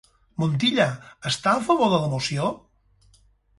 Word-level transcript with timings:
Montilla 0.43 0.87
està 1.33 1.53
a 1.53 1.63
favor 1.69 1.93
de 1.93 2.01
la 2.07 2.11
moció? 2.17 2.51